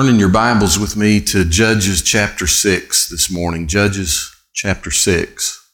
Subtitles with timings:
[0.00, 3.66] Turn in your Bibles with me to Judges chapter 6 this morning.
[3.66, 5.70] Judges chapter 6.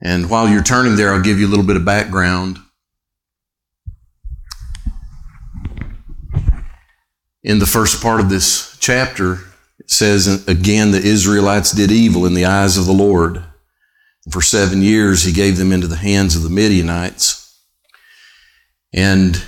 [0.00, 2.60] And while you're turning there, I'll give you a little bit of background.
[7.42, 9.40] In the first part of this chapter,
[9.80, 13.42] it says, Again, the Israelites did evil in the eyes of the Lord.
[14.30, 17.58] For seven years, he gave them into the hands of the Midianites.
[18.94, 19.42] And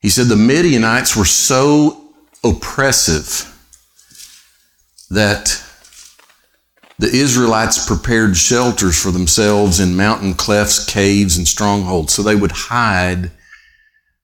[0.00, 2.04] he said the Midianites were so
[2.44, 3.54] oppressive
[5.10, 5.62] that
[6.98, 12.12] the Israelites prepared shelters for themselves in mountain clefts, caves, and strongholds.
[12.12, 13.30] So they would hide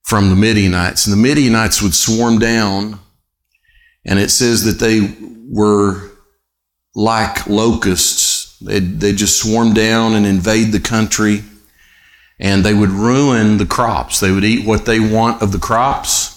[0.02, 1.06] from the Midianites.
[1.06, 2.98] And the Midianites would swarm down,
[4.04, 5.16] and it says that they
[5.48, 6.10] were
[6.94, 8.58] like locusts.
[8.58, 11.42] They'd, they'd just swarm down and invade the country
[12.38, 14.20] and they would ruin the crops.
[14.20, 16.33] They would eat what they want of the crops,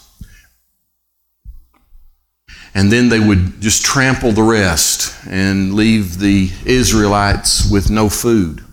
[2.77, 8.63] and then they would just trample the rest and leave the Israelites with no food.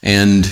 [0.00, 0.46] And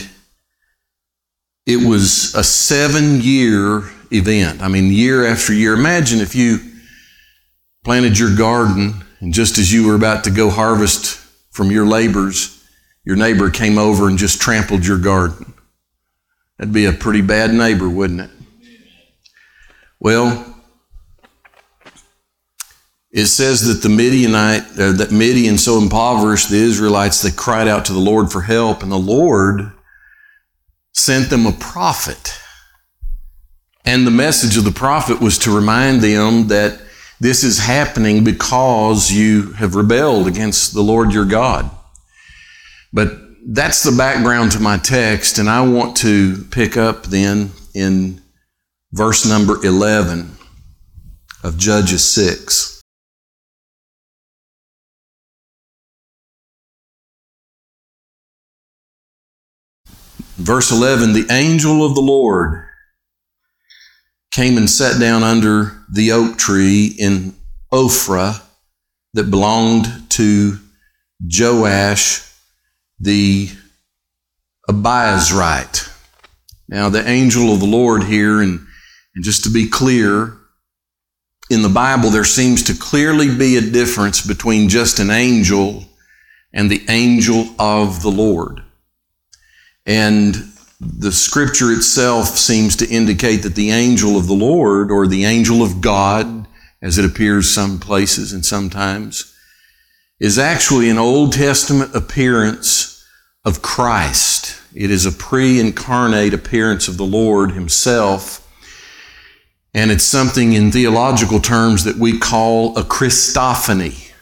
[1.66, 4.60] it was a seven year event.
[4.60, 5.72] I mean, year after year.
[5.74, 6.58] Imagine if you
[7.84, 11.14] planted your garden, and just as you were about to go harvest
[11.52, 12.60] from your labors,
[13.04, 15.54] your neighbor came over and just trampled your garden.
[16.58, 18.30] That'd be a pretty bad neighbor, wouldn't it?
[20.00, 20.49] Well,
[23.12, 27.84] it says that the Midianite, uh, that Midian so impoverished the Israelites, they cried out
[27.86, 29.72] to the Lord for help, and the Lord
[30.92, 32.38] sent them a prophet.
[33.84, 36.80] And the message of the prophet was to remind them that
[37.18, 41.68] this is happening because you have rebelled against the Lord your God.
[42.92, 43.12] But
[43.44, 48.22] that's the background to my text, and I want to pick up then in
[48.92, 50.30] verse number 11
[51.42, 52.79] of Judges 6.
[60.40, 62.64] Verse 11 The angel of the Lord
[64.30, 67.34] came and sat down under the oak tree in
[67.70, 68.40] Ophrah
[69.12, 70.58] that belonged to
[71.22, 72.26] Joash
[72.98, 73.50] the
[74.68, 75.88] Abiezrite.
[76.68, 78.66] Now, the angel of the Lord here, and,
[79.14, 80.36] and just to be clear,
[81.50, 85.84] in the Bible, there seems to clearly be a difference between just an angel
[86.52, 88.62] and the angel of the Lord.
[89.90, 90.36] And
[90.80, 95.64] the scripture itself seems to indicate that the angel of the Lord, or the angel
[95.64, 96.46] of God,
[96.80, 99.34] as it appears some places and sometimes,
[100.20, 103.04] is actually an Old Testament appearance
[103.44, 104.62] of Christ.
[104.72, 108.46] It is a pre incarnate appearance of the Lord Himself.
[109.74, 114.12] And it's something in theological terms that we call a Christophany.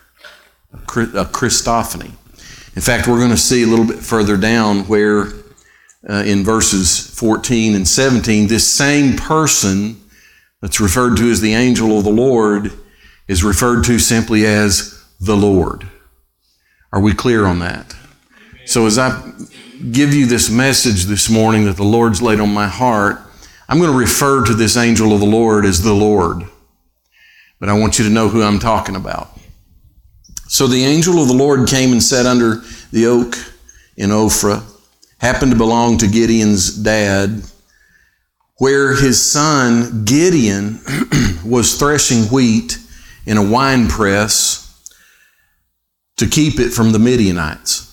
[0.73, 2.13] A Christophany.
[2.75, 5.33] In fact, we're going to see a little bit further down where
[6.09, 10.01] uh, in verses 14 and 17, this same person
[10.61, 12.73] that's referred to as the angel of the Lord
[13.27, 15.89] is referred to simply as the Lord.
[16.93, 17.95] Are we clear on that?
[18.65, 19.33] So as I
[19.93, 23.21] give you this message this morning that the Lord's laid on my heart,
[23.69, 26.45] I'm going to refer to this angel of the Lord as the Lord.
[27.61, 29.31] But I want you to know who I'm talking about.
[30.49, 33.35] So the angel of the Lord came and sat under the oak
[33.97, 34.65] in Ophrah,
[35.19, 37.43] happened to belong to Gideon's dad,
[38.57, 40.81] where his son Gideon
[41.45, 42.79] was threshing wheat
[43.27, 44.65] in a wine press
[46.17, 47.85] to keep it from the Midianites.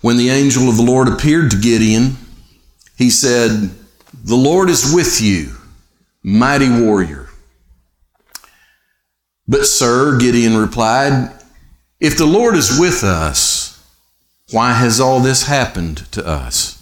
[0.00, 2.16] When the angel of the Lord appeared to Gideon,
[2.96, 3.70] he said,
[4.24, 5.52] The Lord is with you,
[6.22, 7.28] mighty warrior.
[9.46, 11.32] But, sir, Gideon replied,
[11.98, 13.59] If the Lord is with us,
[14.50, 16.76] why has all this happened to us?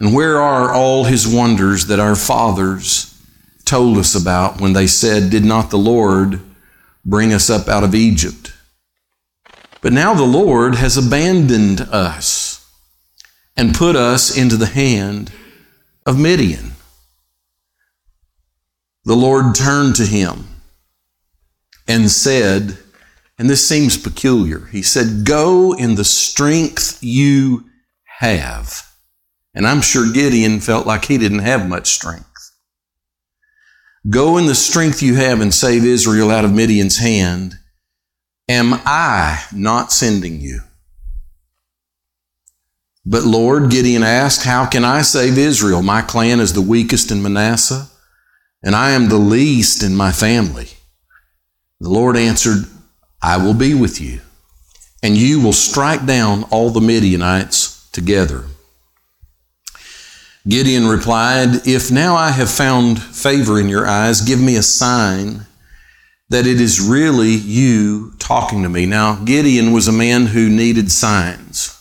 [0.00, 3.08] And where are all his wonders that our fathers
[3.64, 6.40] told us about when they said, Did not the Lord
[7.04, 8.52] bring us up out of Egypt?
[9.80, 12.68] But now the Lord has abandoned us
[13.56, 15.32] and put us into the hand
[16.06, 16.72] of Midian.
[19.04, 20.46] The Lord turned to him
[21.88, 22.78] and said,
[23.42, 27.68] and this seems peculiar, he said, Go in the strength you
[28.20, 28.88] have.
[29.52, 32.52] And I'm sure Gideon felt like he didn't have much strength.
[34.08, 37.56] Go in the strength you have and save Israel out of Midian's hand.
[38.48, 40.60] Am I not sending you?
[43.04, 45.82] But Lord, Gideon asked, How can I save Israel?
[45.82, 47.88] My clan is the weakest in Manasseh,
[48.62, 50.68] and I am the least in my family.
[51.80, 52.66] The Lord answered,
[53.22, 54.20] I will be with you,
[55.02, 58.44] and you will strike down all the Midianites together.
[60.48, 65.46] Gideon replied, If now I have found favor in your eyes, give me a sign
[66.30, 68.86] that it is really you talking to me.
[68.86, 71.78] Now, Gideon was a man who needed signs.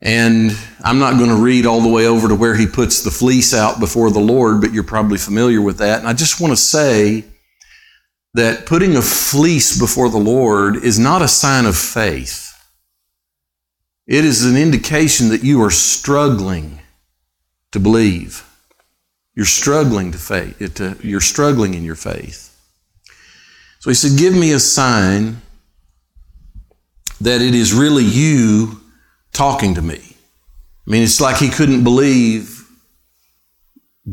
[0.00, 0.52] And
[0.82, 3.52] I'm not going to read all the way over to where he puts the fleece
[3.52, 5.98] out before the Lord, but you're probably familiar with that.
[5.98, 7.24] And I just want to say
[8.34, 12.46] that putting a fleece before the Lord is not a sign of faith.
[14.06, 16.80] It is an indication that you are struggling
[17.72, 18.44] to believe.
[19.34, 20.74] You're struggling to faith.
[20.76, 22.48] To, uh, you're struggling in your faith.
[23.78, 25.40] So he said, Give me a sign
[27.20, 28.80] that it is really you
[29.32, 30.00] talking to me.
[30.86, 32.66] I mean, it's like he couldn't believe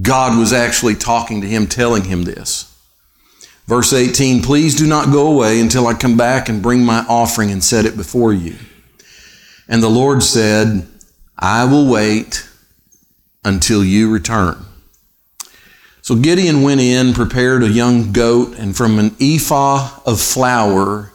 [0.01, 2.66] God was actually talking to him, telling him this.
[3.67, 7.51] Verse 18 Please do not go away until I come back and bring my offering
[7.51, 8.55] and set it before you.
[9.67, 10.87] And the Lord said,
[11.37, 12.47] I will wait
[13.43, 14.57] until you return.
[16.01, 21.11] So Gideon went in, prepared a young goat, and from an ephah of flour,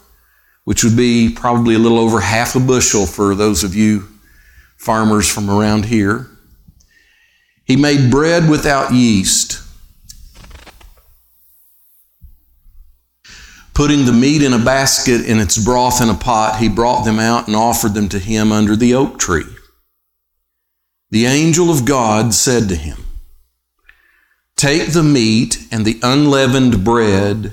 [0.65, 4.07] which would be probably a little over half a bushel for those of you
[4.77, 6.29] farmers from around here,
[7.65, 9.62] he made bread without yeast.
[13.75, 17.19] Putting the meat in a basket and its broth in a pot, he brought them
[17.19, 19.47] out and offered them to him under the oak tree.
[21.11, 23.05] The angel of God said to him,
[24.57, 27.53] Take the meat and the unleavened bread,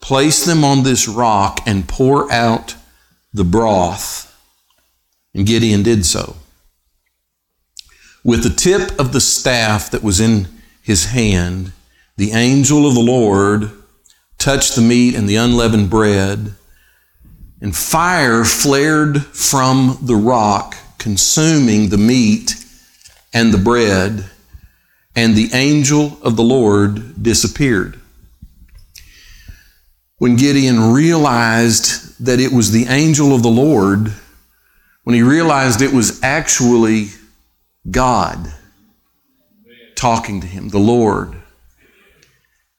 [0.00, 2.74] place them on this rock, and pour out
[3.32, 4.24] the broth.
[5.34, 6.36] And Gideon did so.
[8.24, 10.48] With the tip of the staff that was in
[10.82, 11.72] his hand,
[12.16, 13.70] the angel of the Lord
[14.38, 16.54] touched the meat and the unleavened bread,
[17.60, 22.54] and fire flared from the rock, consuming the meat
[23.32, 24.24] and the bread
[25.14, 27.98] and the angel of the Lord disappeared.
[30.18, 34.12] When Gideon realized that it was the angel of the Lord,
[35.02, 37.08] when he realized it was actually
[37.90, 38.52] God
[39.96, 41.34] talking to him, the Lord,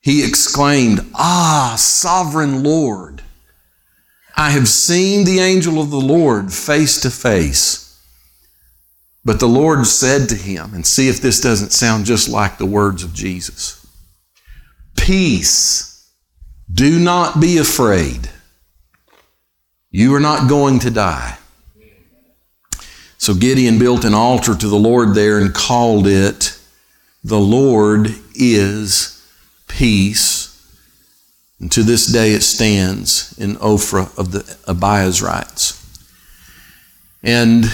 [0.09, 3.21] he exclaimed, Ah, sovereign Lord,
[4.35, 7.85] I have seen the angel of the Lord face to face.
[9.23, 12.65] But the Lord said to him, and see if this doesn't sound just like the
[12.65, 13.85] words of Jesus
[14.97, 16.11] Peace,
[16.71, 18.29] do not be afraid.
[19.91, 21.37] You are not going to die.
[23.19, 26.57] So Gideon built an altar to the Lord there and called it,
[27.23, 29.18] The Lord is
[29.69, 30.47] Peace.
[31.61, 35.77] And to this day it stands in Ophrah of the Abiezrites.
[37.23, 37.65] And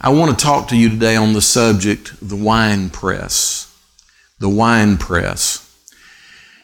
[0.00, 3.66] I want to talk to you today on the subject, of the wine press.
[4.38, 5.66] The wine press.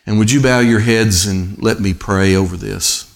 [0.07, 3.13] And would you bow your heads and let me pray over this?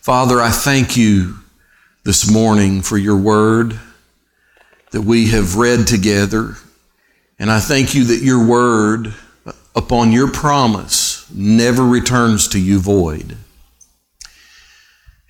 [0.00, 1.36] Father, I thank you
[2.04, 3.78] this morning for your word
[4.90, 6.56] that we have read together.
[7.38, 9.14] And I thank you that your word,
[9.74, 13.36] upon your promise, never returns to you void.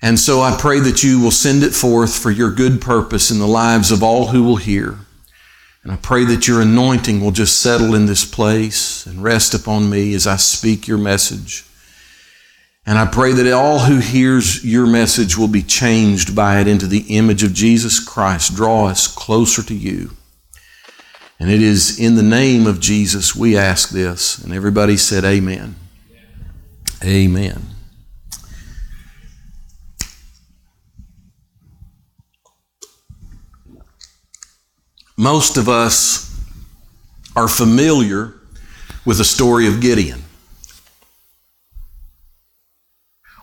[0.01, 3.39] And so I pray that you will send it forth for your good purpose in
[3.39, 4.99] the lives of all who will hear.
[5.83, 9.89] And I pray that your anointing will just settle in this place and rest upon
[9.89, 11.65] me as I speak your message.
[12.85, 16.87] And I pray that all who hears your message will be changed by it into
[16.87, 18.55] the image of Jesus Christ.
[18.55, 20.11] Draw us closer to you.
[21.39, 24.37] And it is in the name of Jesus we ask this.
[24.37, 25.75] And everybody said, Amen.
[27.03, 27.69] Amen.
[35.19, 36.33] most of us
[37.35, 38.35] are familiar
[39.05, 40.23] with the story of Gideon.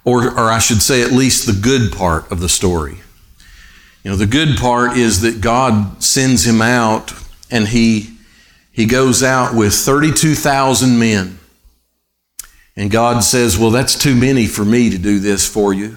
[0.02, 2.96] Or, or I should say, at least the good part of the story.
[4.02, 7.12] You know, the good part is that God sends him out
[7.50, 8.16] and he,
[8.72, 11.38] he goes out with 32,000 men.
[12.76, 15.96] And God says, Well, that's too many for me to do this for you.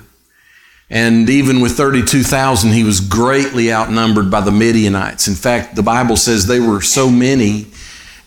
[0.90, 5.28] And even with 32,000, he was greatly outnumbered by the Midianites.
[5.28, 7.68] In fact, the Bible says they were so many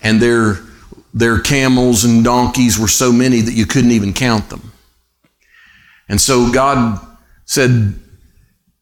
[0.00, 0.60] and their,
[1.12, 4.72] their camels and donkeys were so many that you couldn't even count them.
[6.08, 7.00] And so God
[7.44, 7.94] said,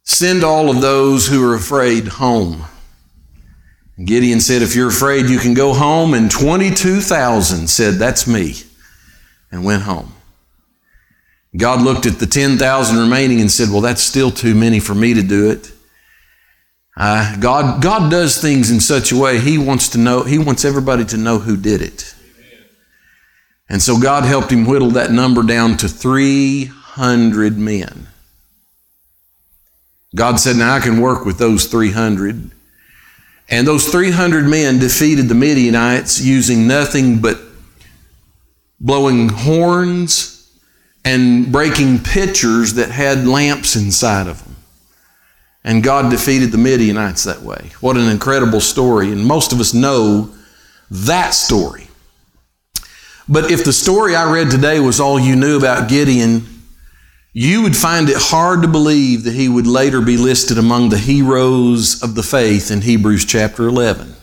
[0.02, 2.64] Send all of those who are afraid home.
[4.04, 6.14] Gideon said, If you're afraid, you can go home.
[6.14, 8.54] And 22,000 said, That's me,
[9.50, 10.12] and went home.
[11.56, 15.14] God looked at the 10,000 remaining and said, Well, that's still too many for me
[15.14, 15.72] to do it.
[16.96, 20.64] Uh, God, God does things in such a way, He wants to know, He wants
[20.64, 22.14] everybody to know who did it.
[23.68, 28.08] And so God helped him whittle that number down to 300 men.
[30.16, 32.50] God said, Now I can work with those 300.
[33.50, 37.38] And those 300 men defeated the Midianites using nothing but
[38.78, 40.36] blowing horns
[41.04, 44.56] and breaking pitchers that had lamps inside of them.
[45.64, 47.70] And God defeated the Midianites that way.
[47.80, 49.12] What an incredible story.
[49.12, 50.32] And most of us know
[50.90, 51.88] that story.
[53.28, 56.59] But if the story I read today was all you knew about Gideon,
[57.32, 60.98] you would find it hard to believe that he would later be listed among the
[60.98, 64.14] heroes of the faith in Hebrews chapter 11.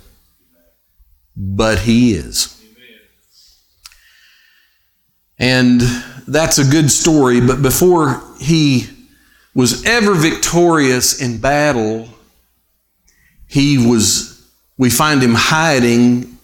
[1.36, 2.54] But he is.
[5.40, 5.82] And
[6.28, 8.88] that's a good story, but before he
[9.54, 12.10] was ever victorious in battle,
[13.48, 16.38] he was, we find him hiding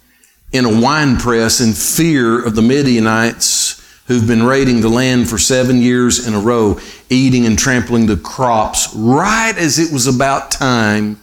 [0.54, 3.63] in a wine press in fear of the Midianites
[4.08, 6.80] who've been raiding the land for seven years in a row,
[7.10, 11.16] eating and trampling the crops, right as it was about time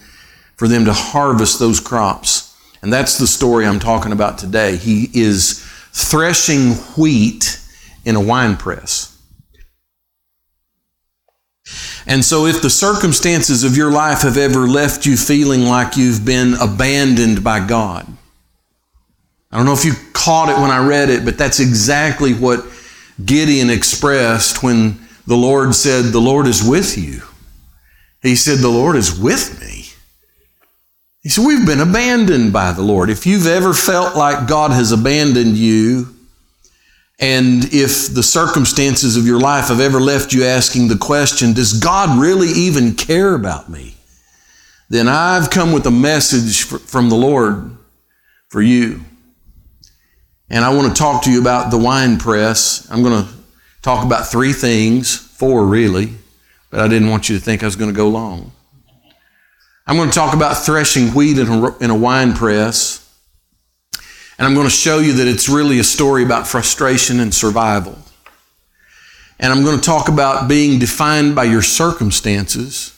[0.56, 2.56] for them to harvest those crops.
[2.82, 4.76] And that's the story I'm talking about today.
[4.76, 7.60] He is threshing wheat
[8.04, 9.18] in a wine press.
[12.06, 16.24] And so, if the circumstances of your life have ever left you feeling like you've
[16.24, 18.06] been abandoned by God,
[19.50, 22.64] I don't know if you caught it when I read it, but that's exactly what
[23.24, 27.22] Gideon expressed when the Lord said, The Lord is with you.
[28.22, 29.86] He said, The Lord is with me.
[31.22, 33.10] He said, We've been abandoned by the Lord.
[33.10, 36.14] If you've ever felt like God has abandoned you,
[37.18, 41.72] and if the circumstances of your life have ever left you asking the question, Does
[41.72, 43.96] God really even care about me?
[44.88, 47.76] Then I've come with a message from the Lord
[48.48, 49.02] for you.
[50.50, 52.90] And I want to talk to you about the wine press.
[52.90, 53.32] I'm going to
[53.82, 56.12] talk about three things, four really,
[56.70, 58.52] but I didn't want you to think I was going to go long.
[59.86, 62.96] I'm going to talk about threshing wheat in a, in a wine press.
[64.38, 67.98] And I'm going to show you that it's really a story about frustration and survival.
[69.38, 72.96] And I'm going to talk about being defined by your circumstances.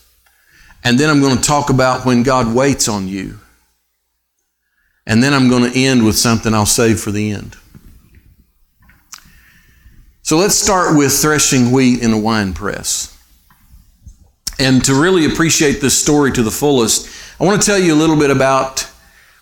[0.85, 3.39] And then I'm going to talk about when God waits on you.
[5.07, 7.57] And then I'm going to end with something I'll save for the end.
[10.23, 13.09] So let's start with threshing wheat in a wine press.
[14.59, 17.09] And to really appreciate this story to the fullest,
[17.41, 18.89] I want to tell you a little bit about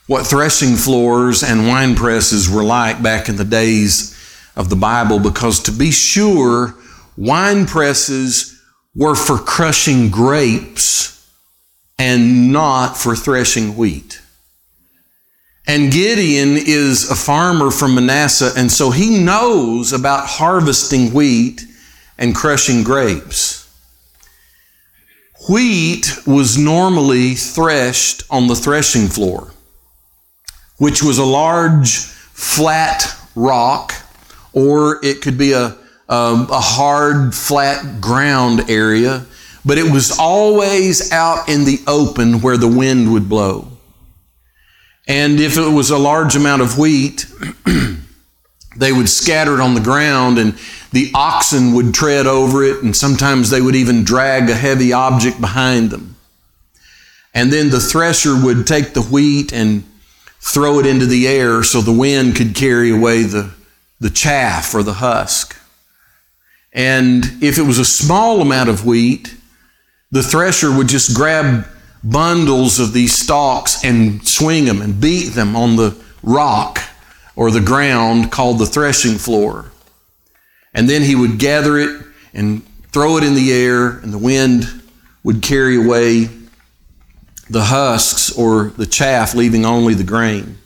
[0.06, 4.16] what threshing floors and wine presses were like back in the days
[4.56, 6.74] of the Bible, because to be sure,
[7.16, 8.60] wine presses
[8.94, 11.30] were for crushing grapes
[11.98, 14.20] and not for threshing wheat.
[15.70, 21.64] And Gideon is a farmer from Manasseh, and so he knows about harvesting wheat
[22.18, 23.72] and crushing grapes.
[25.48, 29.52] Wheat was normally threshed on the threshing floor,
[30.78, 33.94] which was a large flat rock,
[34.52, 35.76] or it could be a,
[36.08, 39.24] a, a hard flat ground area,
[39.64, 43.69] but it was always out in the open where the wind would blow.
[45.10, 47.26] And if it was a large amount of wheat,
[48.76, 50.56] they would scatter it on the ground and
[50.92, 55.40] the oxen would tread over it, and sometimes they would even drag a heavy object
[55.40, 56.14] behind them.
[57.34, 59.82] And then the thresher would take the wheat and
[60.38, 63.52] throw it into the air so the wind could carry away the,
[63.98, 65.60] the chaff or the husk.
[66.72, 69.34] And if it was a small amount of wheat,
[70.12, 71.66] the thresher would just grab
[72.02, 76.80] bundles of these stalks and swing them and beat them on the rock
[77.36, 79.70] or the ground called the threshing floor.
[80.74, 84.82] And then he would gather it and throw it in the air, and the wind
[85.22, 86.28] would carry away
[87.48, 90.58] the husks or the chaff, leaving only the grain.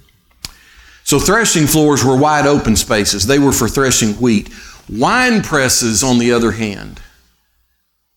[1.04, 3.26] So, threshing floors were wide open spaces.
[3.26, 4.50] They were for threshing wheat.
[4.88, 7.00] Wine presses, on the other hand,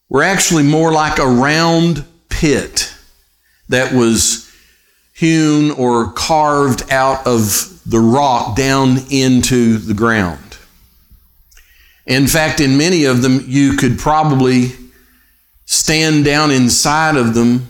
[0.09, 2.93] were actually more like a round pit
[3.69, 4.51] that was
[5.13, 10.57] hewn or carved out of the rock down into the ground.
[12.05, 14.71] In fact, in many of them, you could probably
[15.65, 17.67] stand down inside of them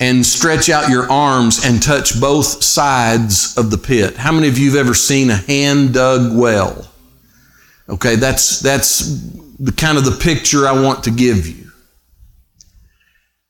[0.00, 4.16] and stretch out your arms and touch both sides of the pit.
[4.16, 6.88] How many of you have ever seen a hand dug well?
[7.88, 9.20] Okay, that's, that's
[9.58, 11.67] the kind of the picture I want to give you.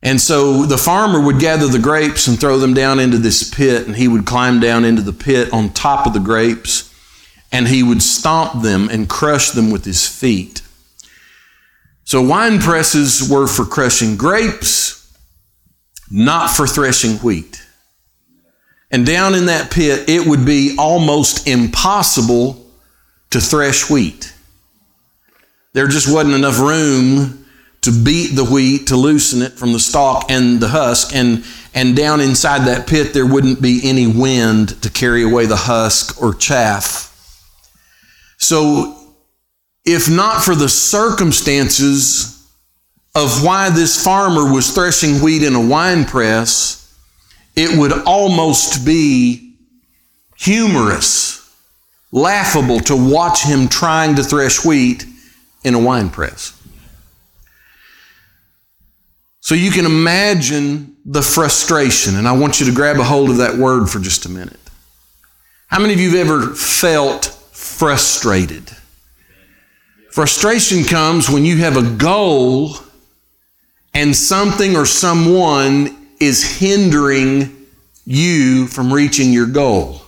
[0.02, 3.86] And so the farmer would gather the grapes and throw them down into this pit,
[3.86, 6.94] and he would climb down into the pit on top of the grapes,
[7.50, 10.62] and he would stomp them and crush them with his feet.
[12.04, 15.12] So wine presses were for crushing grapes,
[16.10, 17.60] not for threshing wheat.
[18.90, 22.66] And down in that pit, it would be almost impossible
[23.30, 24.32] to thresh wheat.
[25.74, 27.37] There just wasn't enough room
[27.82, 31.14] to beat the wheat, to loosen it from the stalk and the husk.
[31.14, 31.44] And,
[31.74, 36.20] and down inside that pit, there wouldn't be any wind to carry away the husk
[36.20, 37.04] or chaff.
[38.38, 38.96] So,
[39.84, 42.34] if not for the circumstances
[43.14, 46.94] of why this farmer was threshing wheat in a wine press,
[47.56, 49.54] it would almost be
[50.36, 51.52] humorous,
[52.12, 55.04] laughable to watch him trying to thresh wheat
[55.64, 56.57] in a wine press.
[59.48, 63.38] So you can imagine the frustration, and I want you to grab a hold of
[63.38, 64.60] that word for just a minute.
[65.68, 68.70] How many of you have ever felt frustrated?
[70.10, 72.74] Frustration comes when you have a goal
[73.94, 77.56] and something or someone is hindering
[78.04, 80.02] you from reaching your goal.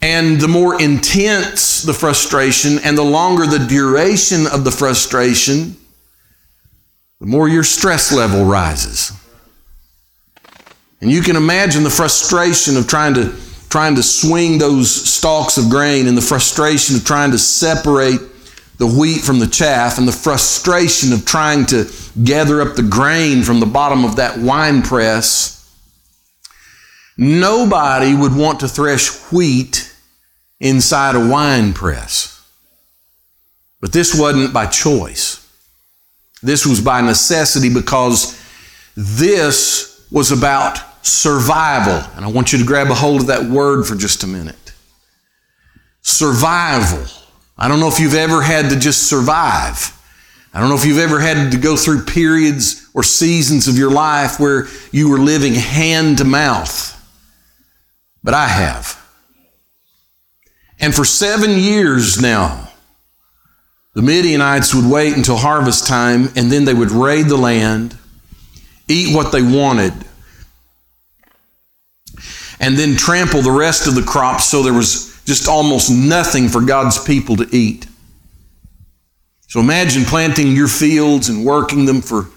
[0.00, 5.76] And the more intense the frustration and the longer the duration of the frustration,
[7.24, 9.10] the more your stress level rises.
[11.00, 13.34] And you can imagine the frustration of trying to
[13.70, 18.20] trying to swing those stalks of grain and the frustration of trying to separate
[18.76, 21.90] the wheat from the chaff and the frustration of trying to
[22.24, 25.74] gather up the grain from the bottom of that wine press.
[27.16, 29.96] Nobody would want to thresh wheat
[30.60, 32.46] inside a wine press.
[33.80, 35.43] But this wasn't by choice.
[36.44, 38.38] This was by necessity because
[38.96, 42.06] this was about survival.
[42.14, 44.72] And I want you to grab a hold of that word for just a minute.
[46.02, 47.06] Survival.
[47.56, 49.98] I don't know if you've ever had to just survive.
[50.52, 53.90] I don't know if you've ever had to go through periods or seasons of your
[53.90, 56.92] life where you were living hand to mouth,
[58.22, 59.02] but I have.
[60.78, 62.70] And for seven years now,
[63.94, 67.96] the Midianites would wait until harvest time and then they would raid the land,
[68.88, 69.92] eat what they wanted,
[72.60, 76.60] and then trample the rest of the crops so there was just almost nothing for
[76.60, 77.86] God's people to eat.
[79.48, 82.28] So imagine planting your fields and working them for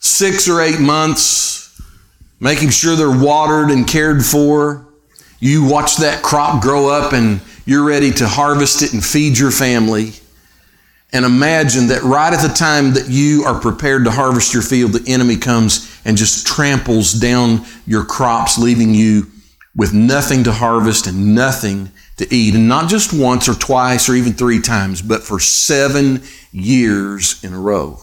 [0.00, 1.80] six or eight months,
[2.40, 4.88] making sure they're watered and cared for.
[5.38, 9.52] You watch that crop grow up and you're ready to harvest it and feed your
[9.52, 10.14] family.
[11.14, 14.92] And imagine that right at the time that you are prepared to harvest your field,
[14.92, 19.28] the enemy comes and just tramples down your crops, leaving you
[19.76, 22.56] with nothing to harvest and nothing to eat.
[22.56, 27.52] And not just once or twice or even three times, but for seven years in
[27.52, 28.00] a row.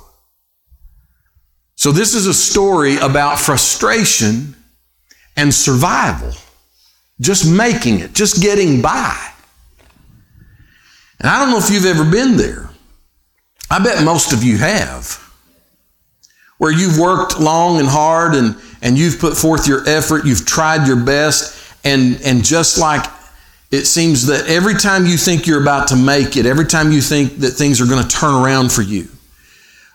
[1.75, 4.55] So this is a story about frustration
[5.35, 6.31] and survival.
[7.19, 9.17] Just making it, just getting by.
[11.19, 12.70] And I don't know if you've ever been there.
[13.71, 15.17] I bet most of you have.
[16.57, 20.85] Where you've worked long and hard and, and you've put forth your effort, you've tried
[20.87, 23.05] your best, and, and just like
[23.71, 26.99] it seems that every time you think you're about to make it, every time you
[26.99, 29.07] think that things are going to turn around for you,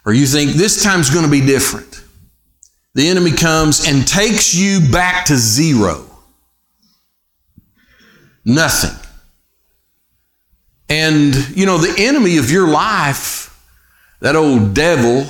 [0.06, 2.02] or you think this time's going to be different,
[2.94, 6.06] the enemy comes and takes you back to zero.
[8.42, 8.98] Nothing.
[10.88, 13.52] And, you know, the enemy of your life,
[14.20, 15.26] that old devil,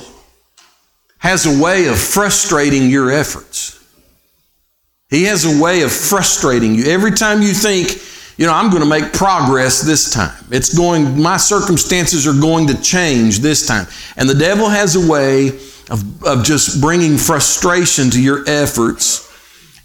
[1.19, 3.73] has a way of frustrating your efforts.
[5.09, 6.85] He has a way of frustrating you.
[6.85, 8.01] Every time you think,
[8.37, 10.45] you know, I'm going to make progress this time.
[10.51, 13.87] It's going, my circumstances are going to change this time.
[14.15, 15.49] And the devil has a way
[15.89, 19.23] of, of just bringing frustration to your efforts.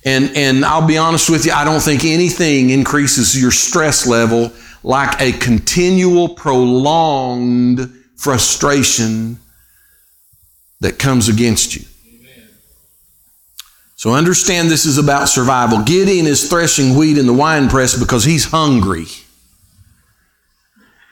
[0.05, 4.53] And, and I'll be honest with you, I don't think anything increases your stress level
[4.83, 9.37] like a continual, prolonged frustration
[10.81, 11.83] that comes against you.
[13.97, 15.83] So understand this is about survival.
[15.83, 19.07] Gideon is threshing wheat in the wine press because he's hungry.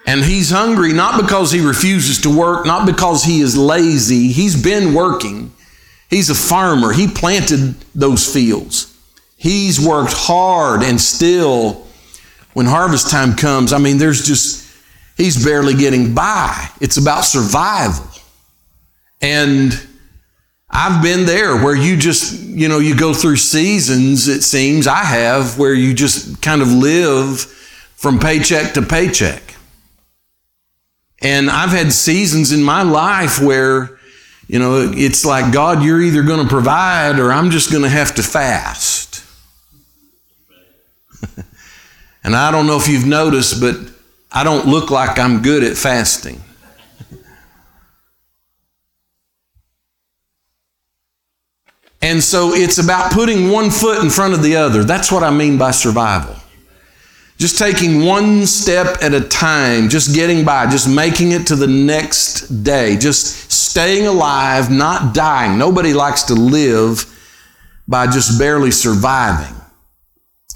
[0.06, 4.28] And he's hungry not because he refuses to work, not because he is lazy.
[4.28, 5.52] He's been working.
[6.08, 6.92] He's a farmer.
[6.92, 8.96] He planted those fields.
[9.36, 11.88] He's worked hard and still,
[12.52, 14.59] when harvest time comes, I mean, there's just,
[15.20, 16.68] he's barely getting by.
[16.80, 18.06] It's about survival.
[19.20, 19.78] And
[20.70, 25.04] I've been there where you just, you know, you go through seasons, it seems, I
[25.04, 27.40] have, where you just kind of live
[27.96, 29.42] from paycheck to paycheck.
[31.20, 33.98] And I've had seasons in my life where,
[34.48, 37.90] you know, it's like, God, you're either going to provide or I'm just going to
[37.90, 39.22] have to fast.
[42.24, 43.76] and I don't know if you've noticed, but
[44.32, 46.40] I don't look like I'm good at fasting.
[52.02, 54.84] And so it's about putting one foot in front of the other.
[54.84, 56.34] That's what I mean by survival.
[57.36, 61.66] Just taking one step at a time, just getting by, just making it to the
[61.66, 65.58] next day, just staying alive, not dying.
[65.58, 67.06] Nobody likes to live
[67.88, 69.59] by just barely surviving.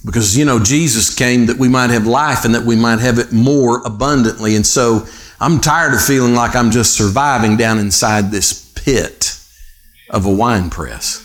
[0.04, 3.18] Because, you know, Jesus came that we might have life and that we might have
[3.18, 4.54] it more abundantly.
[4.54, 5.06] And so
[5.40, 9.38] I'm tired of feeling like I'm just surviving down inside this pit
[10.10, 11.20] of a wine press.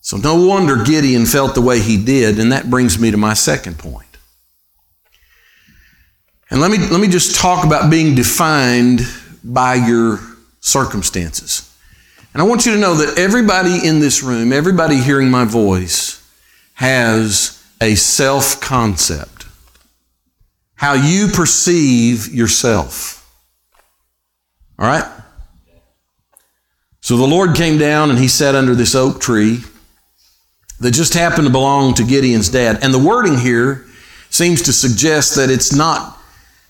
[0.00, 3.34] So no wonder Gideon felt the way he did, and that brings me to my
[3.34, 4.06] second point.
[6.50, 9.00] And let me, let me just talk about being defined
[9.42, 10.20] by your
[10.60, 11.74] circumstances.
[12.32, 16.20] And I want you to know that everybody in this room, everybody hearing my voice,
[16.74, 19.46] has a self concept.
[20.74, 23.30] How you perceive yourself.
[24.78, 25.04] All right?
[27.00, 29.60] So the Lord came down and he sat under this oak tree
[30.80, 32.82] that just happened to belong to Gideon's dad.
[32.82, 33.84] And the wording here
[34.30, 36.18] seems to suggest that it's not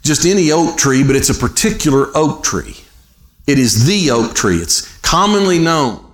[0.02, 2.76] just any oak tree, but it's a particular oak tree.
[3.46, 4.56] It is the oak tree.
[4.56, 6.04] It's commonly known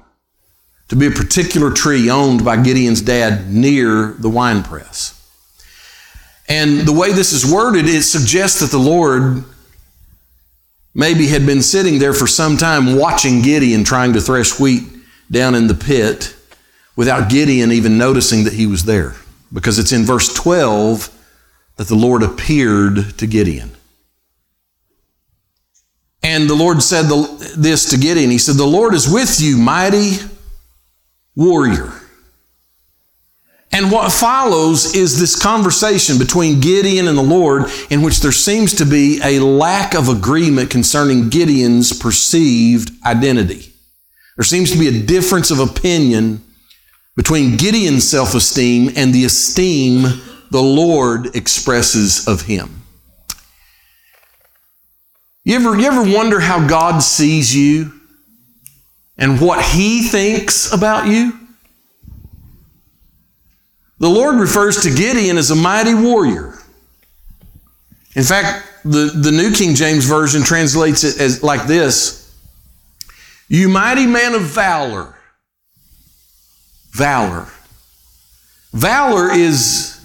[0.90, 5.16] to be a particular tree owned by Gideon's dad near the wine press.
[6.48, 9.44] And the way this is worded, it suggests that the Lord
[10.92, 14.82] maybe had been sitting there for some time watching Gideon trying to thresh wheat
[15.30, 16.34] down in the pit
[16.96, 19.14] without Gideon even noticing that he was there.
[19.52, 21.08] Because it's in verse 12
[21.76, 23.70] that the Lord appeared to Gideon.
[26.24, 27.04] And the Lord said
[27.56, 30.18] this to Gideon He said, The Lord is with you, mighty
[31.40, 31.90] warrior.
[33.72, 38.74] And what follows is this conversation between Gideon and the Lord, in which there seems
[38.74, 43.72] to be a lack of agreement concerning Gideon's perceived identity.
[44.36, 46.42] There seems to be a difference of opinion
[47.16, 50.02] between Gideon's self esteem and the esteem
[50.50, 52.82] the Lord expresses of him.
[55.44, 57.99] You ever, you ever wonder how God sees you
[59.20, 61.38] and what he thinks about you?
[63.98, 66.58] The Lord refers to Gideon as a mighty warrior.
[68.16, 72.34] In fact, the, the New King James Version translates it as like this
[73.48, 75.14] You mighty man of valor
[76.92, 77.46] valor.
[78.72, 79.96] Valor is,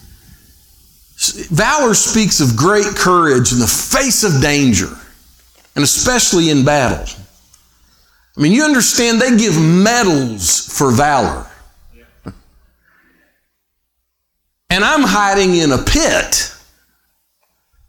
[1.52, 4.90] valor speaks of great courage in the face of danger,
[5.76, 7.06] and especially in battle.
[8.38, 11.48] I mean, you understand they give medals for valor.
[14.70, 16.54] And I'm hiding in a pit.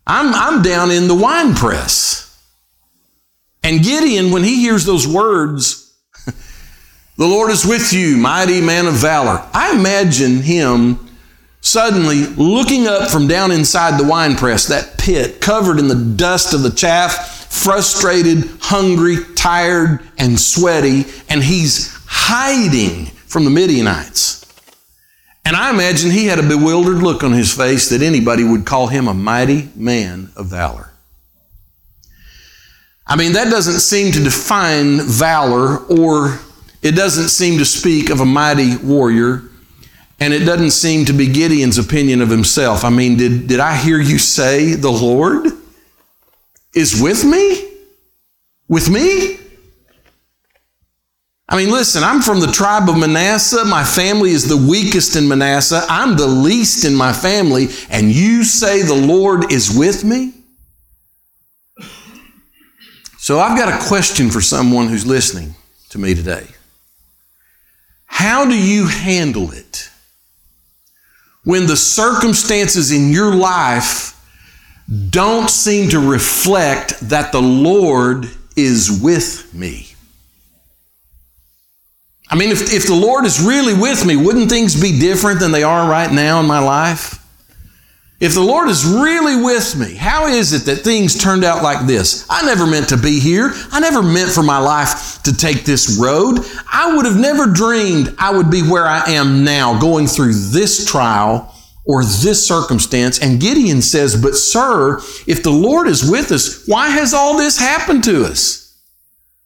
[0.07, 2.23] I'm, I'm down in the wine press.
[3.65, 5.93] And Gideon, when he hears those words,
[6.25, 9.45] the Lord is with you, mighty man of valor.
[9.53, 11.01] I imagine him
[11.61, 16.55] suddenly looking up from down inside the wine press, that pit covered in the dust
[16.55, 24.45] of the chaff, frustrated, hungry, tired, and sweaty, and he's hiding from the Midianites.
[25.45, 28.89] And I imagine he had a bewildered look on his face that anybody would call
[28.89, 30.93] him a mighty man of valor.
[33.07, 36.41] I mean, that doesn't seem to define valor or
[36.83, 39.43] it doesn't seem to speak of a mighty warrior,
[40.21, 42.85] and it doesn't seem to be Gideon's opinion of himself.
[42.85, 45.47] I mean, did, did I hear you say the Lord
[46.77, 47.69] is with me?
[48.69, 49.39] With me?
[51.49, 53.65] I mean, listen, I'm from the tribe of Manasseh.
[53.65, 55.85] My family is the weakest in Manasseh.
[55.89, 60.33] I'm the least in my family, and you say the Lord is with me?
[63.19, 65.55] So I've got a question for someone who's listening
[65.91, 66.47] to me today.
[68.07, 69.89] How do you handle it
[71.45, 74.16] when the circumstances in your life
[75.11, 79.89] don't seem to reflect that the Lord is with me.
[82.29, 85.53] I mean, if, if the Lord is really with me, wouldn't things be different than
[85.53, 87.23] they are right now in my life?
[88.19, 91.87] If the Lord is really with me, how is it that things turned out like
[91.87, 92.27] this?
[92.31, 93.53] I never meant to be here.
[93.71, 96.39] I never meant for my life to take this road.
[96.73, 100.87] I would have never dreamed I would be where I am now, going through this
[100.87, 101.55] trial
[101.87, 103.19] or this circumstance.
[103.21, 107.59] And Gideon says, But, sir, if the Lord is with us, why has all this
[107.59, 108.77] happened to us?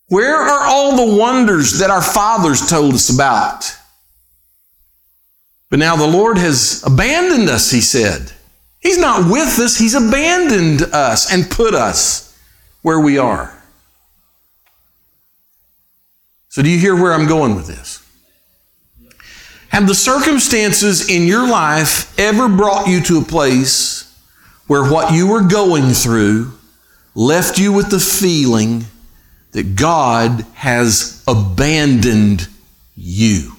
[0.09, 3.77] Where are all the wonders that our fathers told us about?
[5.69, 8.33] But now the Lord has abandoned us, he said.
[8.81, 12.37] He's not with us, He's abandoned us and put us
[12.83, 13.57] where we are.
[16.49, 18.05] So, do you hear where I'm going with this?
[19.71, 24.13] Have the circumstances in your life ever brought you to a place
[24.67, 26.53] where what you were going through
[27.15, 28.85] left you with the feeling
[29.53, 32.49] that God has abandoned
[32.97, 33.53] you?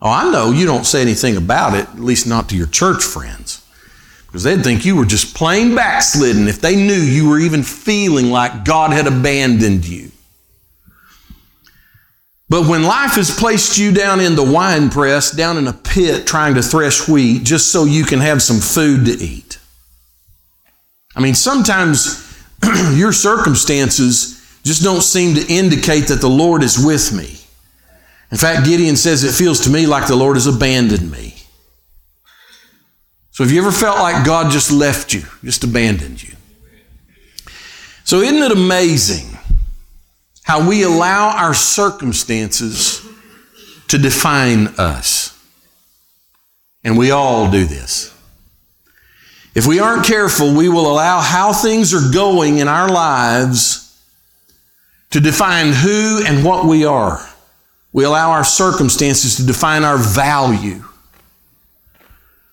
[0.00, 3.04] Oh, I know you don't say anything about it, at least not to your church
[3.04, 3.64] friends,
[4.26, 8.30] because they'd think you were just plain backslidden if they knew you were even feeling
[8.30, 10.10] like God had abandoned you.
[12.48, 16.26] But when life has placed you down in the wine press, down in a pit
[16.26, 19.58] trying to thresh wheat just so you can have some food to eat.
[21.16, 22.22] I mean, sometimes
[22.94, 27.38] your circumstances just don't seem to indicate that the Lord is with me.
[28.30, 31.34] In fact, Gideon says, It feels to me like the Lord has abandoned me.
[33.30, 36.34] So, have you ever felt like God just left you, just abandoned you?
[38.04, 39.35] So, isn't it amazing
[40.46, 43.04] how we allow our circumstances
[43.88, 45.36] to define us.
[46.84, 48.16] And we all do this.
[49.56, 54.00] If we aren't careful, we will allow how things are going in our lives
[55.10, 57.28] to define who and what we are.
[57.92, 60.84] We allow our circumstances to define our value.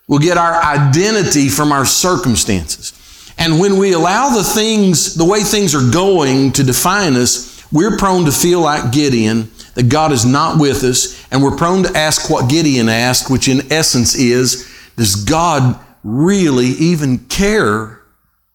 [0.08, 3.00] We'll get our identity from our circumstances.
[3.38, 7.98] And when we allow the things, the way things are going to define us, we're
[7.98, 11.98] prone to feel like Gideon, that God is not with us, and we're prone to
[11.98, 18.00] ask what Gideon asked, which in essence is, does God really even care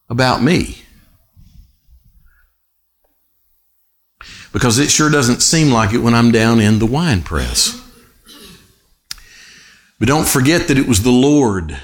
[0.09, 0.83] about me?
[4.53, 7.75] Because it sure doesn't seem like it when I'm down in the wine press.
[9.99, 11.77] But don't forget that it was the Lord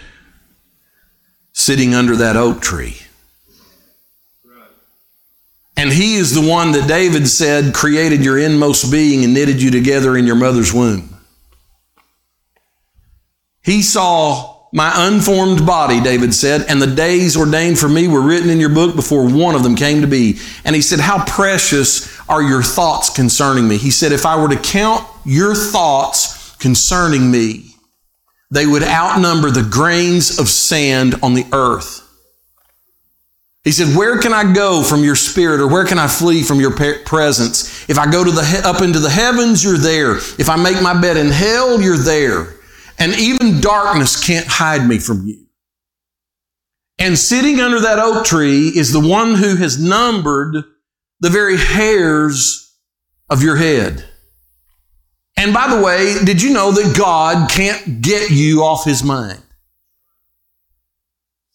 [1.52, 2.98] sitting under that oak tree
[5.76, 9.70] and he is the one that David said created your inmost being and knitted you
[9.70, 11.10] together in your mother's womb.
[13.62, 18.50] He saw my unformed body, David said, and the days ordained for me were written
[18.50, 20.38] in your book before one of them came to be.
[20.64, 23.78] And he said, How precious are your thoughts concerning me?
[23.78, 27.74] He said, If I were to count your thoughts concerning me,
[28.50, 32.03] they would outnumber the grains of sand on the earth.
[33.64, 36.60] He said, Where can I go from your spirit, or where can I flee from
[36.60, 37.88] your presence?
[37.88, 40.16] If I go to the up into the heavens, you're there.
[40.16, 42.54] If I make my bed in hell, you're there.
[42.98, 45.46] And even darkness can't hide me from you.
[46.98, 50.62] And sitting under that oak tree is the one who has numbered
[51.20, 52.72] the very hairs
[53.28, 54.04] of your head.
[55.36, 59.42] And by the way, did you know that God can't get you off his mind?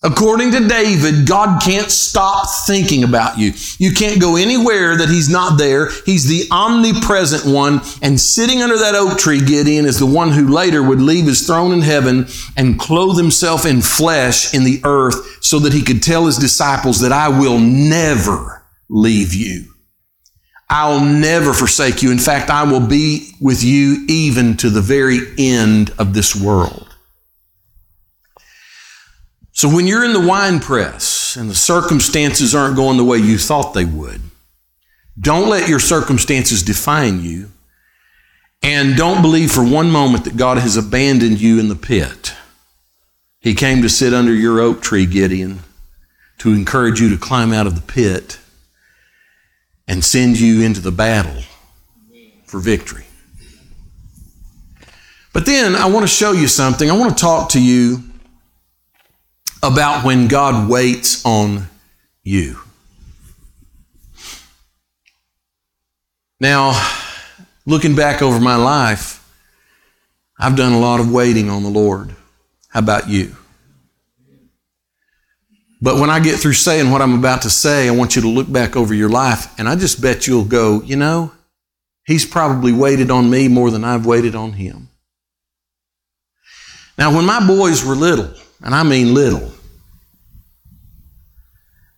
[0.02, 3.52] According to David, God can't stop thinking about you.
[3.80, 5.90] You can't go anywhere that He's not there.
[6.06, 7.82] He's the omnipresent one.
[8.02, 11.46] And sitting under that oak tree, Gideon is the one who later would leave his
[11.46, 16.02] throne in heaven and clothe himself in flesh in the earth so that he could
[16.02, 19.66] tell his disciples that I will never leave you.
[20.70, 22.12] I'll never forsake you.
[22.12, 26.89] In fact, I will be with you even to the very end of this world.
[29.60, 33.38] So when you're in the wine press and the circumstances aren't going the way you
[33.38, 34.22] thought they would,
[35.20, 37.50] don't let your circumstances define you.
[38.64, 42.34] And don't believe for one moment that God has abandoned you in the pit.
[43.42, 45.60] He came to sit under your oak tree, Gideon,
[46.38, 48.40] to encourage you to climb out of the pit
[49.90, 51.44] and send you into the battle
[52.46, 53.08] for victory.
[55.34, 56.90] But then I want to show you something.
[56.90, 58.09] I want to talk to you
[59.62, 61.68] about when God waits on
[62.24, 62.60] you.
[66.40, 66.74] Now,
[67.66, 69.18] looking back over my life,
[70.40, 72.16] I've done a lot of waiting on the Lord.
[72.70, 73.36] How about you?
[75.82, 78.28] But when I get through saying what I'm about to say, I want you to
[78.30, 81.32] look back over your life, and I just bet you'll go, you know,
[82.06, 84.90] he's probably waited on me more than I've waited on him.
[86.98, 89.52] Now, when my boys were little, and I mean little,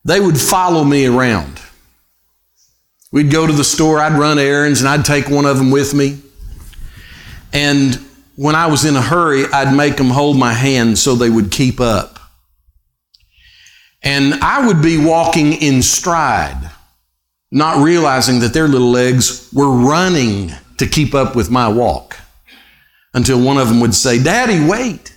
[0.03, 1.61] they would follow me around.
[3.11, 5.93] We'd go to the store, I'd run errands, and I'd take one of them with
[5.93, 6.17] me.
[7.51, 7.95] And
[8.35, 11.51] when I was in a hurry, I'd make them hold my hand so they would
[11.51, 12.19] keep up.
[14.01, 16.71] And I would be walking in stride,
[17.51, 22.17] not realizing that their little legs were running to keep up with my walk.
[23.13, 25.10] Until one of them would say, Daddy, wait.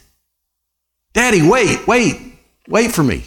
[1.14, 2.20] Daddy, wait, wait,
[2.68, 3.24] wait for me.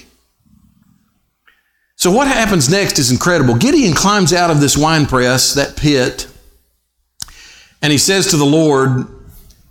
[1.96, 3.56] So, what happens next is incredible.
[3.56, 6.28] Gideon climbs out of this wine press, that pit,
[7.82, 9.08] and he says to the Lord,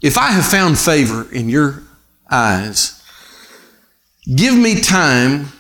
[0.03, 1.83] If I have found favor in your
[2.29, 3.01] eyes,
[4.35, 5.53] give me time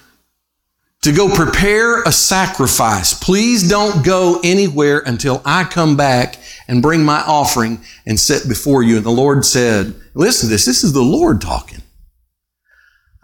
[1.02, 3.14] to go prepare a sacrifice.
[3.14, 8.82] Please don't go anywhere until I come back and bring my offering and set before
[8.82, 8.96] you.
[8.96, 10.64] And the Lord said, Listen to this.
[10.64, 11.82] This is the Lord talking.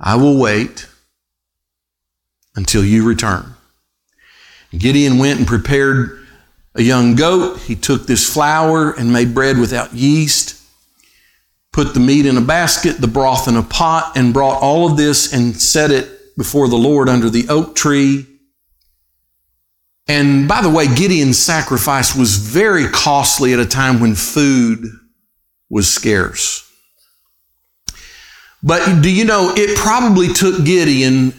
[0.03, 0.88] I will wait
[2.57, 3.55] until you return.
[4.77, 6.27] Gideon went and prepared
[6.75, 7.61] a young goat.
[7.61, 10.61] He took this flour and made bread without yeast,
[11.73, 14.97] put the meat in a basket, the broth in a pot, and brought all of
[14.97, 18.27] this and set it before the Lord under the oak tree.
[20.09, 24.85] And by the way, Gideon's sacrifice was very costly at a time when food
[25.71, 26.72] was scarce.
[28.62, 31.35] But do you know, it probably took Gideon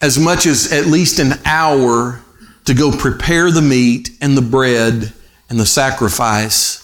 [0.00, 2.20] as much as at least an hour
[2.64, 5.12] to go prepare the meat and the bread
[5.48, 6.78] and the sacrifice.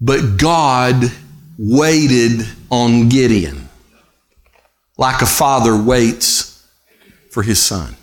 [0.00, 1.12] But God
[1.58, 3.68] waited on Gideon
[4.98, 6.66] like a father waits
[7.30, 7.96] for his son.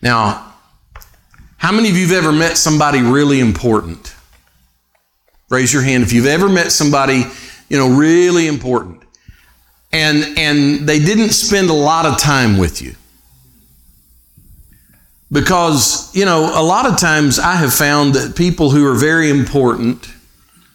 [0.00, 0.52] Now,
[1.56, 4.14] how many of you have ever met somebody really important?
[5.48, 7.24] Raise your hand if you've ever met somebody,
[7.72, 9.02] you know, really important.
[9.92, 12.94] And and they didn't spend a lot of time with you.
[15.30, 19.30] Because, you know, a lot of times I have found that people who are very
[19.30, 20.06] important,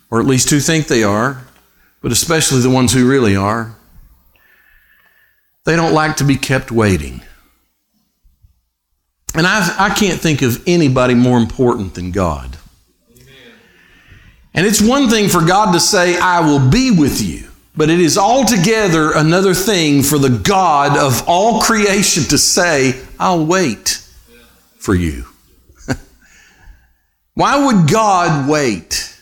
[0.09, 1.45] or at least who think they are,
[2.01, 3.75] but especially the ones who really are,
[5.65, 7.21] they don't like to be kept waiting.
[9.35, 12.56] And I, I can't think of anybody more important than God.
[14.57, 17.47] And it's one thing for God to say, I will be with you.
[17.75, 23.45] But it is altogether another thing for the God of all creation to say, I'll
[23.45, 24.03] wait
[24.79, 25.25] for you.
[27.35, 29.15] Why would God wait?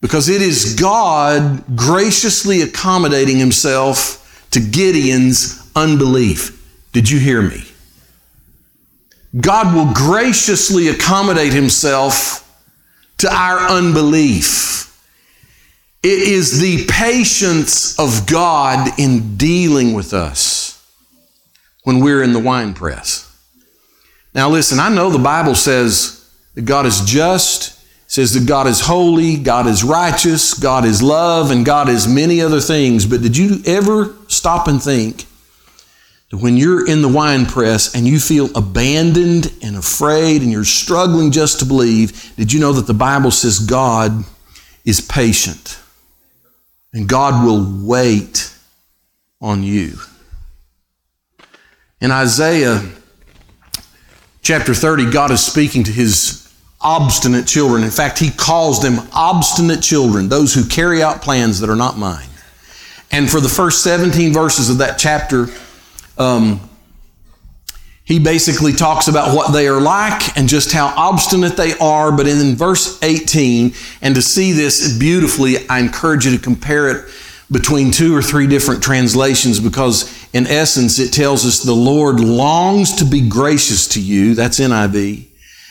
[0.00, 6.60] Because it is God graciously accommodating himself to Gideon's unbelief.
[6.92, 7.62] Did you hear me?
[9.40, 12.43] God will graciously accommodate himself
[13.18, 14.82] to our unbelief.
[16.02, 20.84] It is the patience of God in dealing with us
[21.84, 23.30] when we're in the wine press.
[24.34, 27.74] Now, listen, I know the Bible says that God is just
[28.06, 32.40] says that God is holy, God is righteous, God is love, and God is many
[32.40, 33.06] other things.
[33.06, 35.26] But did you ever stop and think
[36.40, 41.30] when you're in the wine press and you feel abandoned and afraid and you're struggling
[41.30, 44.24] just to believe, did you know that the Bible says God
[44.84, 45.78] is patient
[46.92, 48.54] and God will wait
[49.40, 49.98] on you?
[52.00, 52.82] In Isaiah
[54.42, 57.82] chapter 30, God is speaking to his obstinate children.
[57.82, 61.98] In fact, he calls them obstinate children, those who carry out plans that are not
[61.98, 62.28] mine.
[63.10, 65.48] And for the first 17 verses of that chapter,
[66.18, 66.60] um,
[68.04, 72.12] he basically talks about what they are like and just how obstinate they are.
[72.12, 73.72] But in verse 18,
[74.02, 77.10] and to see this beautifully, I encourage you to compare it
[77.50, 82.96] between two or three different translations because, in essence, it tells us the Lord longs
[82.96, 84.34] to be gracious to you.
[84.34, 85.26] That's NIV.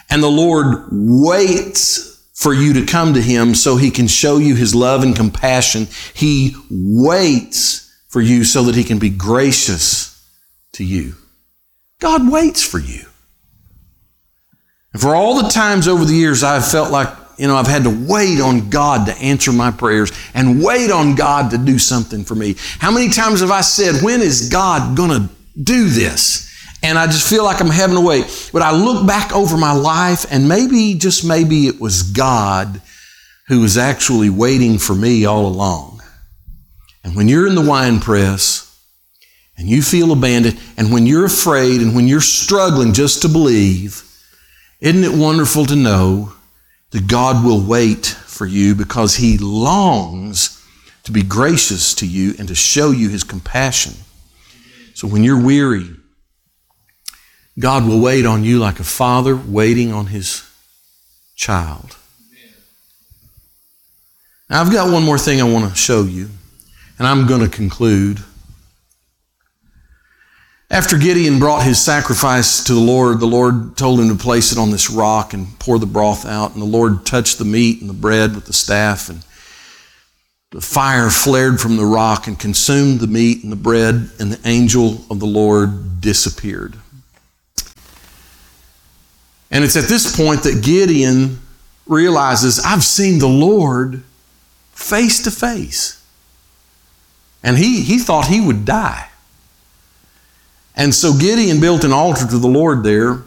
[0.09, 4.55] And the Lord waits for you to come to Him so He can show you
[4.55, 5.87] His love and compassion.
[6.15, 10.12] He waits for you so that He can be gracious
[10.73, 11.15] to you.
[11.99, 13.05] God waits for you.
[14.91, 17.83] And for all the times over the years I've felt like, you know, I've had
[17.83, 22.23] to wait on God to answer my prayers and wait on God to do something
[22.23, 22.55] for me.
[22.79, 25.29] How many times have I said, when is God going to
[25.61, 26.43] do this?
[26.83, 28.49] and I just feel like I'm having to wait.
[28.51, 32.81] But I look back over my life, and maybe, just maybe, it was God
[33.47, 36.01] who was actually waiting for me all along.
[37.03, 38.62] And when you're in the wine press
[39.57, 44.03] and you feel abandoned, and when you're afraid and when you're struggling just to believe,
[44.79, 46.33] isn't it wonderful to know
[46.91, 50.59] that God will wait for you because He longs
[51.03, 53.93] to be gracious to you and to show you His compassion?
[54.93, 55.89] So when you're weary,
[57.59, 60.43] God will wait on you like a father waiting on his
[61.35, 61.97] child.
[64.49, 66.29] Now, I've got one more thing I want to show you,
[66.97, 68.23] and I'm going to conclude.
[70.73, 74.57] After Gideon brought his sacrifice to the Lord, the Lord told him to place it
[74.57, 76.53] on this rock and pour the broth out.
[76.53, 79.23] And the Lord touched the meat and the bread with the staff, and
[80.49, 84.49] the fire flared from the rock and consumed the meat and the bread, and the
[84.49, 86.73] angel of the Lord disappeared.
[89.51, 91.39] And it's at this point that Gideon
[91.85, 94.01] realizes, I've seen the Lord
[94.71, 96.03] face to face.
[97.43, 99.09] And he, he thought he would die.
[100.75, 103.21] And so Gideon built an altar to the Lord there.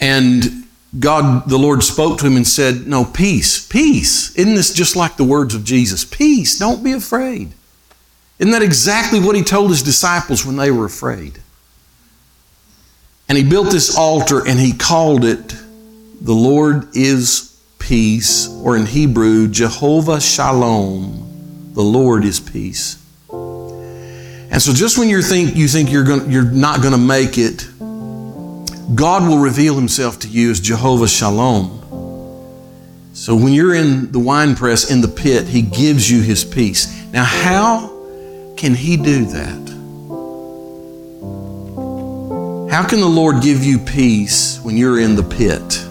[0.00, 0.64] And
[0.98, 4.34] God, the Lord spoke to him and said, No, peace, peace.
[4.36, 6.04] Isn't this just like the words of Jesus?
[6.04, 7.52] Peace, don't be afraid.
[8.38, 11.40] Isn't that exactly what he told his disciples when they were afraid?
[13.28, 15.54] And he built this altar and he called it,
[16.20, 23.02] The Lord is Peace, or in Hebrew, Jehovah Shalom, the Lord is peace.
[24.56, 27.36] And so just when you think you think you're going you're not going to make
[27.36, 27.68] it,
[28.96, 31.82] God will reveal himself to you as Jehovah Shalom.
[33.12, 37.04] So when you're in the wine press in the pit, he gives you his peace.
[37.12, 37.88] Now how
[38.56, 39.68] can he do that?
[42.72, 45.84] How can the Lord give you peace when you're in the pit?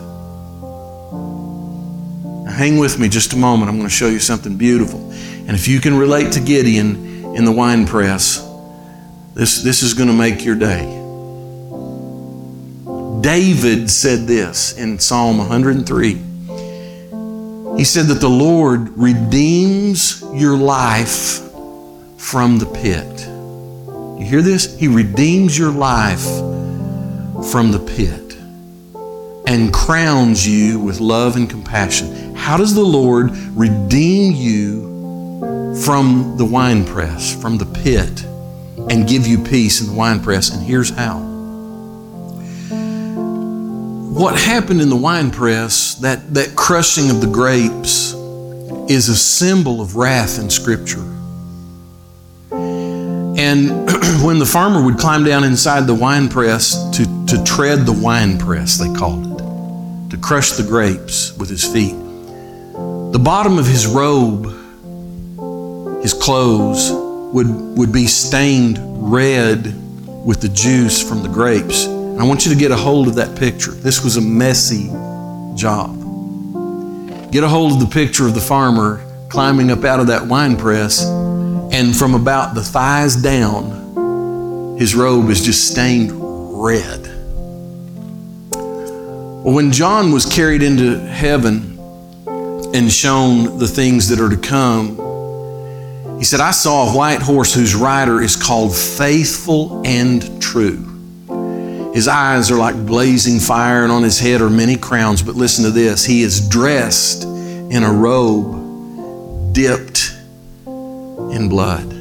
[2.45, 3.70] Now hang with me just a moment.
[3.70, 5.11] I'm going to show you something beautiful.
[5.11, 8.45] And if you can relate to Gideon in the wine press,
[9.36, 11.02] this, this is going to make your day.
[13.22, 16.14] David said this in Psalm 103.
[17.78, 21.42] He said that the Lord redeems your life
[22.18, 23.28] from the pit.
[24.18, 24.80] You hear this?
[24.80, 26.24] He redeems your life
[27.52, 28.38] from the pit
[29.48, 32.34] and crowns you with love and compassion.
[32.36, 38.26] How does the Lord redeem you from the winepress, from the pit,
[38.90, 40.52] and give you peace in the winepress?
[40.52, 41.36] And here's how
[44.16, 48.14] what happened in the wine press, that, that crushing of the grapes,
[48.90, 51.04] is a symbol of wrath in Scripture.
[53.38, 53.70] And
[54.24, 58.38] when the farmer would climb down inside the wine press to, to tread the wine
[58.38, 61.98] press, they called it, to crush the grapes with his feet,
[63.12, 64.46] the bottom of his robe,
[66.02, 67.05] his clothes,
[67.36, 68.80] would, would be stained
[69.12, 69.66] red
[70.26, 71.86] with the juice from the grapes.
[71.86, 73.72] I want you to get a hold of that picture.
[73.72, 74.88] This was a messy
[75.54, 76.02] job.
[77.34, 80.56] Get a hold of the picture of the farmer climbing up out of that wine
[80.56, 87.02] press, and from about the thighs down, his robe is just stained red.
[88.54, 91.78] Well, when John was carried into heaven
[92.74, 95.05] and shown the things that are to come,
[96.26, 101.92] he said, I saw a white horse whose rider is called Faithful and True.
[101.94, 105.22] His eyes are like blazing fire, and on his head are many crowns.
[105.22, 110.18] But listen to this He is dressed in a robe dipped
[110.66, 111.94] in blood.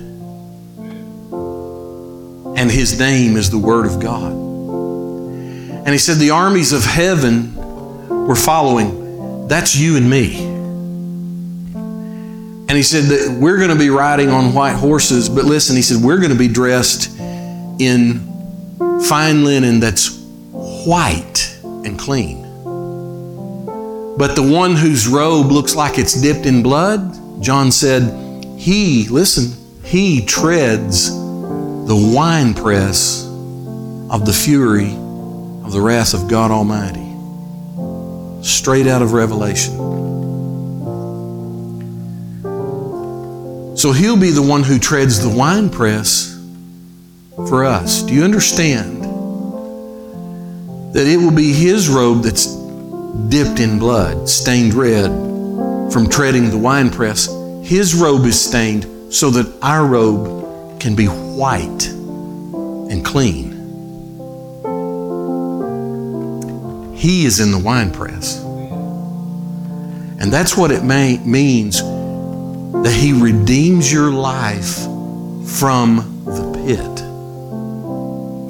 [2.56, 4.32] And his name is the Word of God.
[4.32, 7.54] And he said, The armies of heaven
[8.26, 9.48] were following.
[9.48, 10.53] That's you and me.
[12.74, 15.82] And he said that we're going to be riding on white horses, but listen, he
[15.82, 17.16] said, we're going to be dressed
[17.78, 18.18] in
[19.08, 20.20] fine linen that's
[20.50, 22.42] white and clean.
[24.18, 29.56] But the one whose robe looks like it's dipped in blood, John said, he, listen,
[29.84, 34.90] he treads the winepress of the fury
[35.64, 37.06] of the wrath of God Almighty.
[38.42, 40.03] Straight out of Revelation.
[43.84, 46.42] So he'll be the one who treads the winepress
[47.36, 48.02] for us.
[48.02, 49.02] Do you understand
[50.94, 52.46] that it will be His robe that's
[53.28, 55.10] dipped in blood, stained red
[55.92, 57.28] from treading the winepress?
[57.62, 63.52] His robe is stained so that our robe can be white and clean.
[66.96, 68.42] He is in the winepress.
[70.22, 71.82] And that's what it may, means
[72.84, 74.82] that He redeems your life
[75.58, 76.98] from the pit,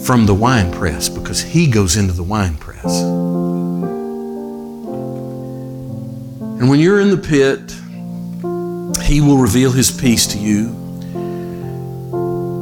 [0.05, 3.01] from the wine press, because He goes into the wine press.
[6.61, 7.73] And when you're in the pit,
[9.05, 10.71] He will reveal His peace to you.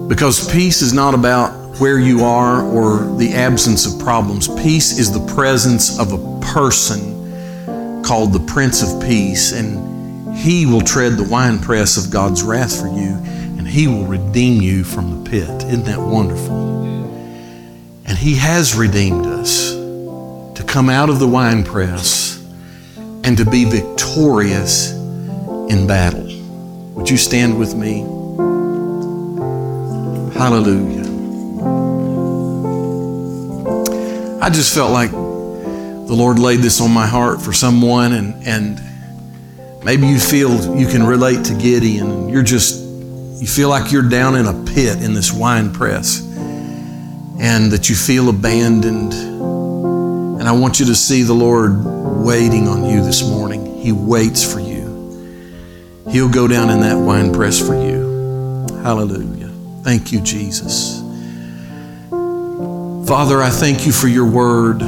[0.09, 4.47] Because peace is not about where you are or the absence of problems.
[4.47, 6.19] Peace is the presence of a
[6.53, 9.92] person called the Prince of Peace, and
[10.35, 13.17] He will tread the winepress of God's wrath for you,
[13.59, 15.49] and He will redeem you from the pit.
[15.65, 16.73] Isn't that wonderful?
[18.07, 22.45] And He has redeemed us to come out of the winepress
[23.25, 26.25] and to be victorious in battle.
[26.95, 28.01] Would you stand with me?
[30.39, 31.03] Hallelujah.
[34.43, 38.81] I just felt like the Lord laid this on my heart for someone, and, and
[39.85, 42.81] maybe you feel you can relate to Gideon, you're just,
[43.41, 46.21] you feel like you're down in a pit in this wine press,
[47.41, 49.13] and that you feel abandoned.
[49.13, 51.85] And I want you to see the Lord
[52.25, 53.79] waiting on you this morning.
[53.81, 54.83] He waits for you.
[56.11, 58.67] He'll go down in that wine press for you.
[58.83, 59.51] Hallelujah.
[59.83, 61.01] Thank you, Jesus.
[63.09, 64.83] Father, I thank you for your word.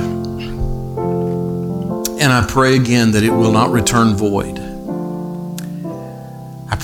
[2.20, 4.63] And I pray again that it will not return void.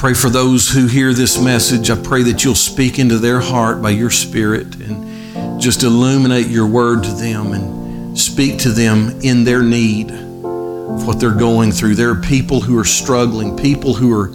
[0.00, 1.90] Pray for those who hear this message.
[1.90, 6.66] I pray that you'll speak into their heart by your Spirit and just illuminate your
[6.66, 11.96] word to them and speak to them in their need of what they're going through.
[11.96, 14.28] There are people who are struggling, people who are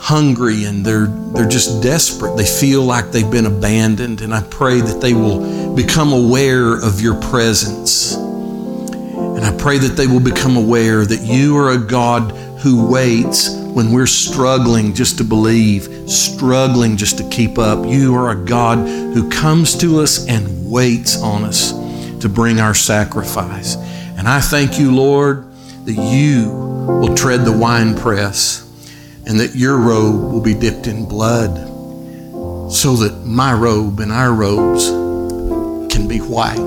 [0.00, 2.36] hungry and they're they're just desperate.
[2.36, 7.00] They feel like they've been abandoned and I pray that they will become aware of
[7.00, 8.16] your presence.
[8.16, 13.57] And I pray that they will become aware that you are a God who waits
[13.78, 17.86] when we're struggling just to believe, struggling just to keep up.
[17.86, 21.70] You are a God who comes to us and waits on us
[22.18, 23.76] to bring our sacrifice.
[24.16, 25.44] And I thank you, Lord,
[25.84, 28.68] that you will tread the winepress
[29.28, 31.54] and that your robe will be dipped in blood
[32.72, 34.88] so that my robe and our robes
[35.94, 36.58] can be white.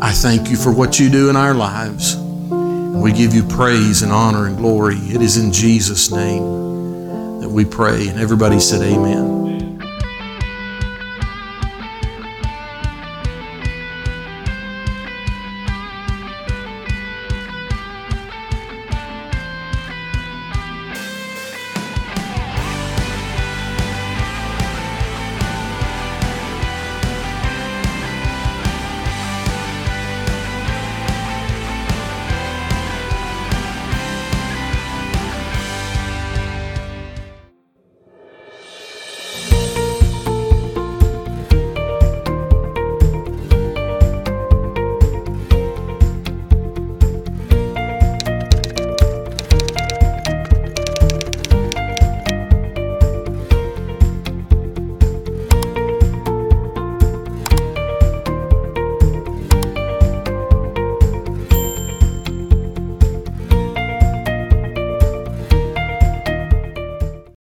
[0.00, 2.16] I thank you for what you do in our lives.
[3.00, 4.96] We give you praise and honor and glory.
[4.96, 8.08] It is in Jesus' name that we pray.
[8.08, 9.37] And everybody said, Amen.